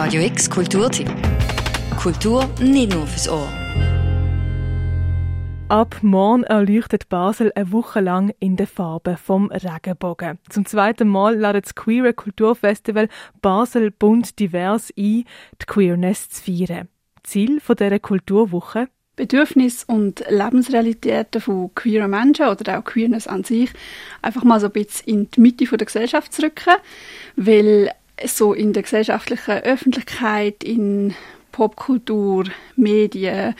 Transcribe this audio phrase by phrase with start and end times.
[0.00, 1.10] Radio X Kulturtipp.
[2.00, 3.48] Kultur nicht nur fürs Ohr.
[5.68, 10.38] Ab morgen erleuchtet Basel eine Woche lang in den Farben vom Regenbogen.
[10.50, 13.08] Zum zweiten Mal ladet das Queer Kulturfestival
[13.42, 15.24] Basel bunt divers ein,
[15.60, 16.86] die Queerness zu feiern.
[17.24, 18.86] Ziel dieser Kulturwoche
[19.16, 23.70] Bedürfnisse und Lebensrealitäten von queeren Menschen oder auch Queerness an sich
[24.22, 26.74] einfach mal so ein bisschen in die Mitte der Gesellschaft zu rücken,
[27.34, 27.90] weil
[28.26, 31.14] so in der gesellschaftlichen Öffentlichkeit, in
[31.52, 32.44] Popkultur,
[32.76, 33.54] Medien,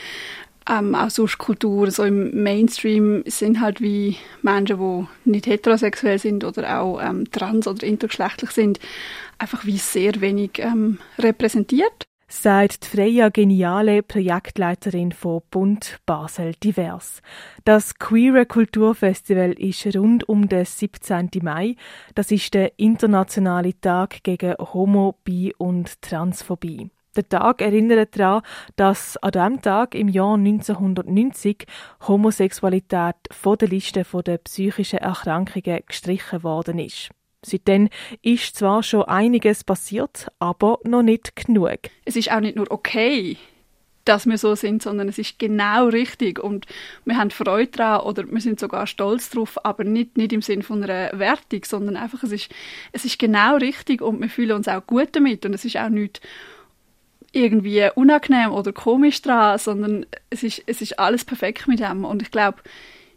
[0.69, 4.79] ähm, auch sonst Kultur, so im Mainstream sind halt wie Menschen,
[5.25, 8.79] die nicht heterosexuell sind oder auch ähm, trans- oder intergeschlechtlich sind,
[9.39, 17.23] einfach wie sehr wenig ähm, repräsentiert sagt Freya Geniale, Projektleiterin von Bund Basel Divers.
[17.65, 21.31] Das Queer Kulturfestival ist rund um den 17.
[21.43, 21.77] Mai.
[22.15, 26.91] Das ist der internationale Tag gegen Homo, Bi und Transphobie.
[27.17, 28.43] Der Tag erinnert daran,
[28.77, 31.67] dass an diesem Tag im Jahr 1990
[32.07, 37.11] Homosexualität von der Liste der psychischen Erkrankungen gestrichen worden ist.
[37.49, 37.89] Seitdem
[38.23, 41.79] ist zwar schon einiges passiert, aber noch nicht genug.
[42.05, 43.37] Es ist auch nicht nur okay,
[44.09, 46.39] dass wir so sind, sondern es ist genau richtig.
[46.39, 46.67] Und
[47.05, 50.63] wir haben Freude daran oder wir sind sogar stolz drauf, aber nicht, nicht im Sinne
[50.63, 52.49] von einer Wertung, sondern einfach, es ist,
[52.93, 55.45] es ist genau richtig und wir fühlen uns auch gut damit.
[55.45, 56.21] Und es ist auch nicht
[57.33, 62.05] irgendwie unangenehm oder komisch dran, sondern es ist, es ist alles perfekt mit dem.
[62.05, 62.59] Und ich glaube,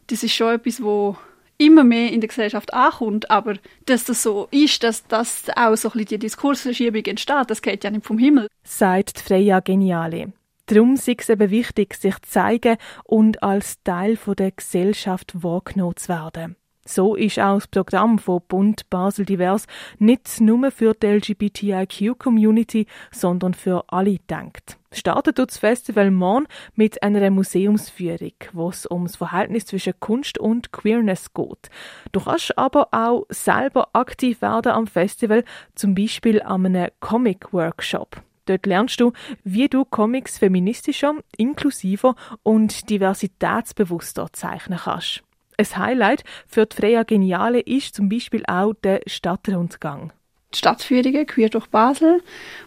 [0.07, 1.15] das ist schon etwas, wo
[1.61, 5.89] immer mehr in der Gesellschaft ankommt, aber dass das so ist, dass das auch so
[5.89, 8.47] ein bisschen die Diskursverschiebung entsteht, das geht ja nicht vom Himmel.
[8.63, 10.33] Sagt Freya Geniale.
[10.65, 16.09] Darum ist es eben wichtig, sich zu zeigen und als Teil der Gesellschaft wahrgenommen zu
[16.09, 16.55] werden.
[16.85, 19.67] So ist auch das Programm von Bund Basel Divers
[19.99, 24.77] nicht nur für die LGBTIQ-Community, sondern für alle gedacht.
[24.91, 30.71] Startet das Festival morgen mit einer Museumsführung, wo es um das Verhältnis zwischen Kunst und
[30.71, 31.69] Queerness geht.
[32.11, 35.45] Du kannst aber auch selber aktiv werden am Festival,
[35.75, 38.21] zum Beispiel an einem Comic-Workshop.
[38.47, 39.13] Dort lernst du,
[39.43, 45.23] wie du Comics feministischer, inklusiver und diversitätsbewusster zeichnen kannst.
[45.57, 50.11] Ein Highlight für die Freya Geniale ist zum Beispiel auch der Stadtrundgang.
[50.53, 52.21] Die Stadtführungen Queer durch Basel,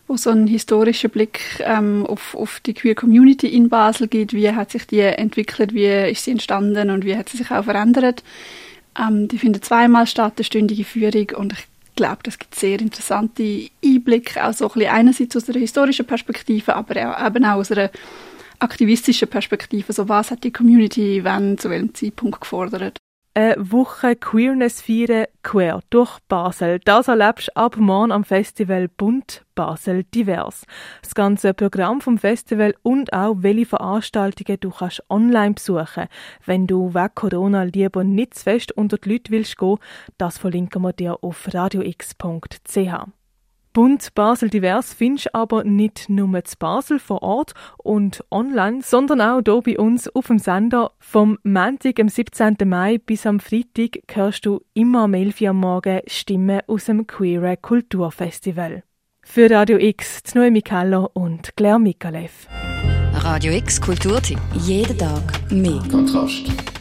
[0.07, 4.33] wo so ein historischer Blick ähm, auf, auf die Queer Community in Basel gibt.
[4.33, 7.65] Wie hat sich die entwickelt, wie ist sie entstanden und wie hat sie sich auch
[7.65, 8.23] verändert.
[8.99, 13.69] Ähm, die findet zweimal statt, eine stündige Führung und ich glaube, das gibt sehr interessante
[13.85, 17.71] Einblicke, auch so ein bisschen einerseits aus der historischen Perspektive, aber auch, eben auch aus
[17.73, 17.91] einer
[18.59, 19.93] aktivistische Perspektive.
[19.93, 22.99] So was hat die Community wann, zu welchem Zeitpunkt gefordert?
[23.37, 26.79] Eine Woche Queerness feiern quer durch Basel.
[26.85, 30.65] Das erlebst du ab morgen am Festival Bund Basel Divers.
[31.03, 36.07] Das ganze Programm vom Festival und auch welche Veranstaltungen du kannst online besuchen.
[36.47, 39.79] Wenn du wegen Corona lieber nicht zu fest unter die Leute willst gehen,
[40.17, 42.79] das verlinken wir dir auf radiox.ch.
[43.75, 49.43] Bund Basel Divers findest aber nicht nur zu Basel vor Ort und online, sondern auch
[49.45, 50.93] hier bei uns auf dem Sender.
[51.01, 52.57] Vom Montag, am 17.
[52.67, 57.57] Mai bis am Freitag hörst du immer am 11 Uhr Morgen Stimmen aus dem Queer
[57.57, 58.85] Kulturfestival.
[59.25, 62.47] Für Radio X, Noemi Keller und Claire Mikalev.
[63.15, 64.39] Radio X Kulturtipp.
[64.55, 65.83] Jeden Tag mehr.
[65.91, 66.74] Kontrast.